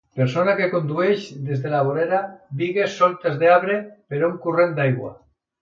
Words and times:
Persona 0.19 0.53
que 0.59 0.69
condueix 0.71 1.27
des 1.49 1.61
de 1.65 1.73
la 1.75 1.83
vorera 1.89 2.23
bigues 2.63 2.97
soltes 3.03 3.39
d'arbre 3.45 3.79
per 4.15 4.27
un 4.33 4.45
corrent 4.49 4.79
d'aigua. 4.81 5.17